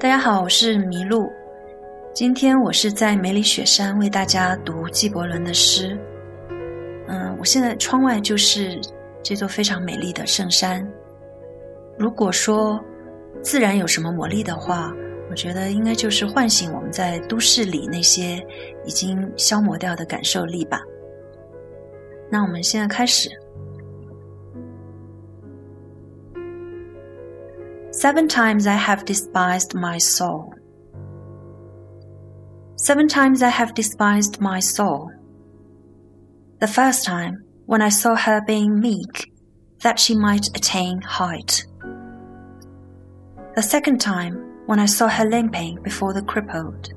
[0.00, 1.28] 大家好，我是麋鹿。
[2.14, 5.98] 今天我是在梅里雪山为大家读纪伯伦的诗。
[7.08, 8.80] 嗯，我现在窗外就是
[9.24, 10.88] 这座非常美丽的圣山。
[11.98, 12.80] 如果说
[13.42, 14.94] 自然有什么魔力的话，
[15.30, 18.40] 我觉得应该就是唤醒我们在都市里那些
[18.84, 20.80] 已经消磨掉的感受力吧。
[22.30, 23.28] 那我们现在开始。
[28.00, 30.54] Seven times I have despised my soul.
[32.76, 35.10] Seven times I have despised my soul.
[36.60, 39.32] The first time, when I saw her being meek,
[39.80, 41.66] that she might attain height.
[43.56, 44.34] The second time,
[44.66, 46.94] when I saw her limping before the crippled.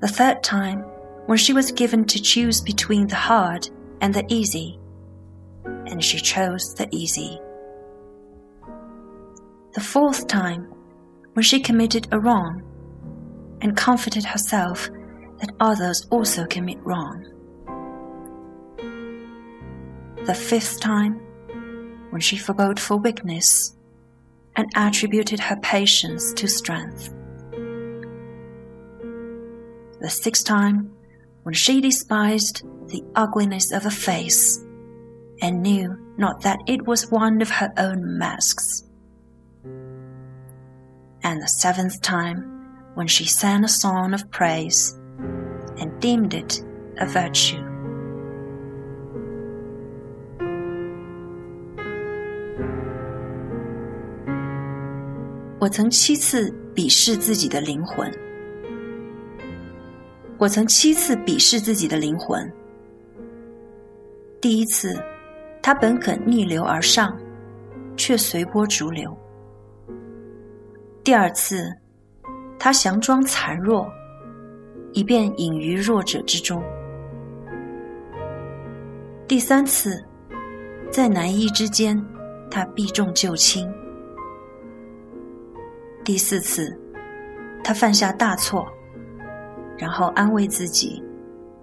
[0.00, 0.80] The third time,
[1.24, 3.70] when she was given to choose between the hard
[4.02, 4.78] and the easy,
[5.64, 7.40] and she chose the easy
[9.76, 10.72] the fourth time,
[11.34, 12.62] when she committed a wrong
[13.60, 14.88] and comforted herself
[15.38, 17.22] that others also commit wrong.
[20.24, 21.20] The fifth time,
[22.08, 23.76] when she forebode for weakness
[24.56, 27.12] and attributed her patience to strength.
[30.00, 30.90] The sixth time,
[31.42, 34.58] when she despised the ugliness of a face
[35.42, 38.85] and knew not that it was one of her own masks
[41.26, 42.38] and the seventh time
[42.94, 44.96] when she sang a song of praise
[45.76, 46.62] and deemed it
[46.98, 47.60] a virtue.
[55.58, 58.08] 我曾七次鄙视自己的灵魂。
[60.38, 62.48] 我曾七次鄙视自己的灵魂。
[64.40, 64.96] 第一次，
[65.60, 67.18] 他本可逆流而上，
[67.96, 69.12] 却随波逐流。
[71.06, 71.72] 第二次，
[72.58, 73.88] 他佯装残弱，
[74.92, 76.60] 以便隐于弱者之中。
[79.28, 80.04] 第三次，
[80.90, 81.96] 在难易之间，
[82.50, 83.72] 他避重就轻。
[86.04, 86.76] 第四次，
[87.62, 88.66] 他犯下大错，
[89.78, 91.00] 然后安慰自己：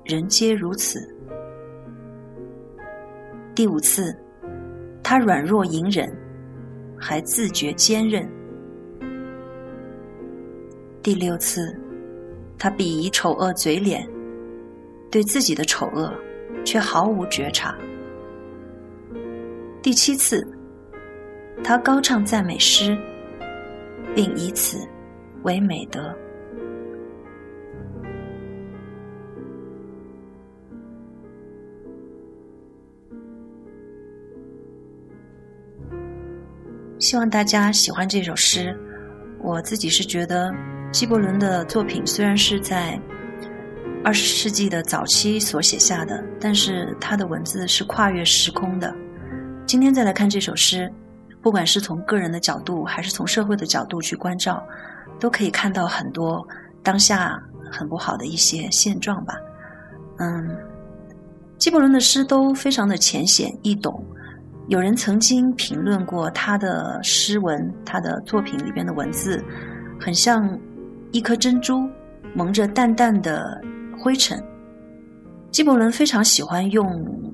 [0.06, 1.06] 人皆如此。
[3.54, 4.18] 第五次，
[5.04, 6.10] 他软弱隐忍，
[6.98, 8.26] 还自觉坚韧。
[11.04, 11.78] 第六次，
[12.58, 14.10] 他鄙夷丑恶嘴脸，
[15.12, 16.14] 对自己的丑恶
[16.64, 17.78] 却毫无觉察。
[19.82, 20.48] 第七次，
[21.62, 22.98] 他高唱赞美诗，
[24.16, 24.78] 并以此
[25.44, 26.16] 为美德。
[36.98, 38.74] 希望大家喜欢这首诗，
[39.42, 40.50] 我自己是觉得。
[40.94, 43.02] 纪伯伦的作品虽然是在
[44.04, 48.94] 二十世纪的早期所写下的，但是他的文字是跨越时空的。
[49.66, 50.92] 今天再来看这首诗，
[51.42, 54.64] 不管是从个人的角度，还是从社会的角度去关照，
[55.20, 56.48] 都可以看到很多
[56.84, 59.34] 当下很不好的一些现状吧。
[60.20, 60.48] 嗯，
[61.58, 64.06] 纪伯伦的诗都非常的浅显易懂。
[64.68, 69.44] 有人曾经评论过他的诗文，他的作品里边的文字，
[70.00, 70.48] 很像。
[71.14, 71.88] 一颗珍珠
[72.34, 73.62] 蒙着淡淡的
[73.98, 74.44] 灰尘。
[75.52, 76.84] 纪伯伦非常喜欢用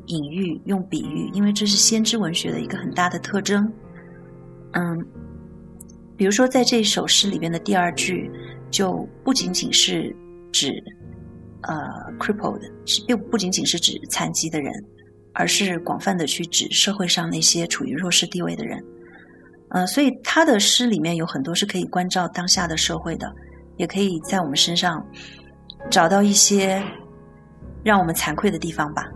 [0.07, 3.71] 隐喻、用比喻，因为这是先知文学的一个很大的特征。
[4.73, 5.05] 嗯，
[6.17, 8.29] 比如说在这首诗里边的第二句，
[8.69, 10.13] 就不仅仅是
[10.51, 10.73] 指
[11.61, 11.73] 呃
[12.19, 14.73] crippled，是并不仅仅是指残疾的人，
[15.33, 18.83] 而是广泛的去指社会上那些处于弱势地位的人。
[19.69, 23.33] 呃，所以他的诗里面有很多是可以关照当下的社会的。
[23.79, 25.03] 也可以在我们身上
[25.89, 26.83] 找到一些
[27.81, 29.07] 让我们惭愧的地方吧。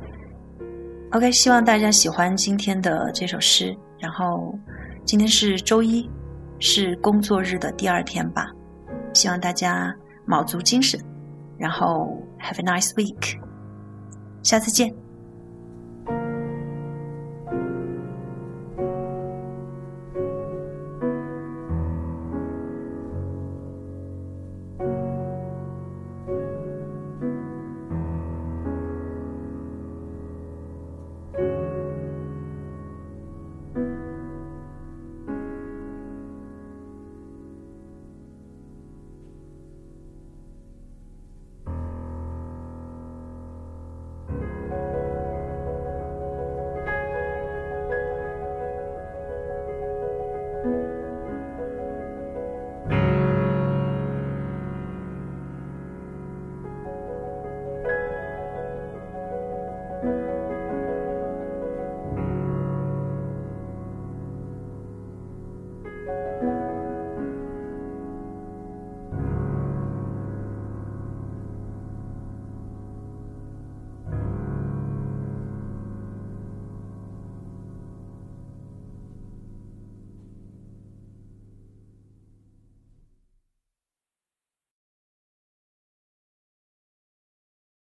[1.12, 3.75] OK，希望大家喜欢今天的这首诗。
[4.00, 4.57] 然后
[5.06, 6.10] 今天是周一，
[6.60, 8.50] 是工作日的第二天吧。
[9.13, 9.94] 希望大家
[10.25, 11.00] 卯足精神，
[11.57, 13.38] 然后 Have a nice week，
[14.44, 15.02] 下次见。
[66.05, 66.52] Bye.